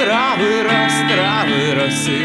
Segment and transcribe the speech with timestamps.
[0.00, 2.20] трави, роз трави роси,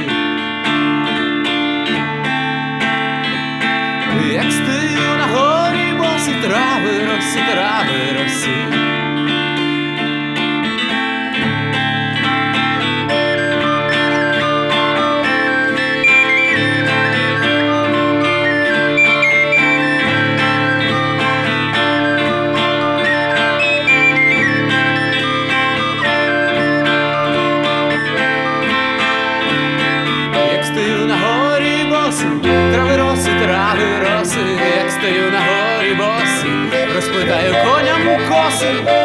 [4.34, 7.85] як стою на горі, босі трави, роси трави.
[35.00, 36.52] Стою на горі босі,
[36.96, 39.05] розплетаю коням коси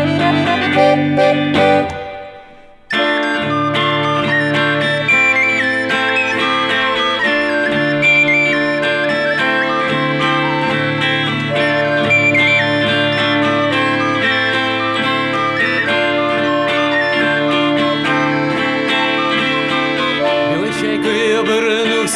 [21.61, 22.07] чайкою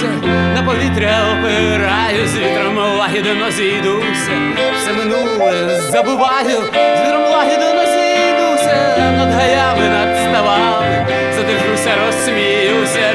[0.55, 4.31] на повітря опираю, з вітром лагідно зійдуся,
[4.77, 13.13] все минуле забуваю, з вітром лагідно зійдуся, над гаями над ставами, задержуся, розсміюся,